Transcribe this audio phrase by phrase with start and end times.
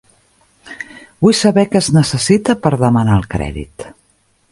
[1.25, 3.87] Vull saber què es necessita per demanar el crèdit.